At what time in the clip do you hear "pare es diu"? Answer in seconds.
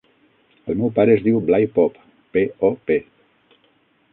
0.95-1.37